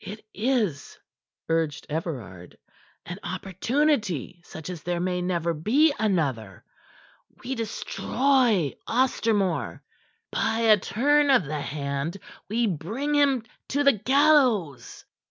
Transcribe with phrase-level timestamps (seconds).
[0.00, 0.98] "It is,"
[1.48, 2.58] urged Everard,
[3.06, 6.62] "an opportunity such as there may never be another.
[7.42, 9.80] We destroy Ostermore.
[10.30, 12.18] By a turn of the hand
[12.50, 15.06] we bring him to the gallows."